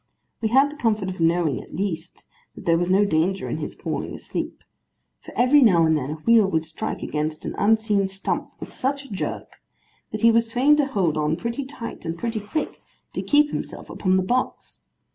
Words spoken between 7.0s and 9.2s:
against an unseen stump with such a